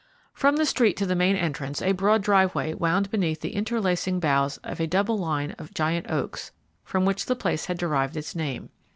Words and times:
From 0.33 0.55
the 0.55 0.65
street 0.65 0.97
to 0.97 1.05
the 1.05 1.13
main 1.13 1.35
entrance 1.35 1.79
a 1.79 1.91
broad 1.91 2.23
driveway 2.23 2.73
wound 2.73 3.11
beneath 3.11 3.41
the 3.41 3.53
interlacing 3.53 4.19
boughs 4.19 4.57
of 4.63 4.79
a 4.79 4.87
double 4.87 5.15
line 5.19 5.51
of 5.59 5.75
giant 5.75 6.09
oaks, 6.09 6.51
from 6.83 7.05
which 7.05 7.27
the 7.27 7.35
place 7.35 7.65
had 7.65 7.77
derived 7.77 8.17
its 8.17 8.33
name. 8.33 8.69